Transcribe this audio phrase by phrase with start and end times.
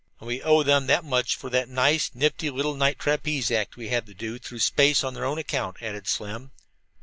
[0.19, 3.89] "And we owe them that much for that nice, nifty little night trapeze act we
[3.89, 6.49] had to do through space on their account," added Slim.